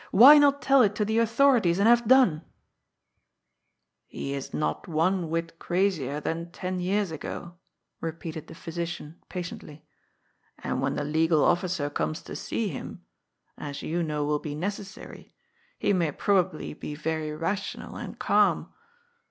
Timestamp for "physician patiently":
8.55-9.85